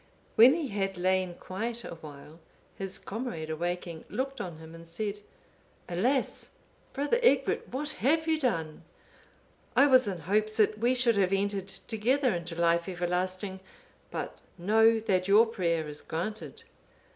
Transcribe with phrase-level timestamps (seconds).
[0.35, 2.39] When he had lain quiet awhile,
[2.75, 5.19] his comrade awaking, looked on him, and said,
[5.87, 6.53] "Alas!
[6.91, 8.83] Brother Egbert, what have you done?
[9.75, 13.59] I was in hopes that we should have entered together into life everlasting;
[14.09, 16.63] but know that your prayer is granted."